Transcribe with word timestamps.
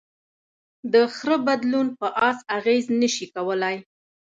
د 0.93 0.93
خره 1.15 1.37
بدلون 1.47 1.87
په 1.99 2.07
آس 2.29 2.37
اغېز 2.57 2.85
نهشي 2.99 3.27
کولی. 3.35 3.75